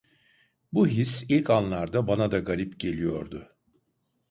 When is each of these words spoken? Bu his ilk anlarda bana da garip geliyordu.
Bu 0.73 0.87
his 0.87 1.25
ilk 1.29 1.49
anlarda 1.49 2.07
bana 2.07 2.31
da 2.31 2.39
garip 2.39 2.79
geliyordu. 2.79 3.51